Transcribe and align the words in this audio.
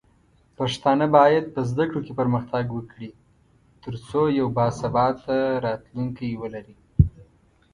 پښتانه 0.57 1.05
بايد 1.17 1.45
په 1.53 1.61
زده 1.69 1.85
کړو 1.89 2.01
کې 2.05 2.13
پرمختګ 2.19 2.65
وکړي، 2.71 3.09
ترڅو 3.83 4.21
یو 4.39 4.47
باثباته 4.57 5.37
راتلونکی 5.65 6.29
ولري. 6.41 6.75